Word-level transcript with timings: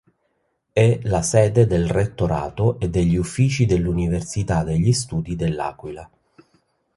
È 0.73 0.99
la 1.03 1.21
sede 1.21 1.67
del 1.67 1.87
rettorato 1.87 2.79
e 2.79 2.89
degli 2.89 3.15
uffici 3.17 3.67
dell'Università 3.67 4.63
degli 4.63 4.93
studi 4.93 5.35
dell'Aquila. 5.35 6.09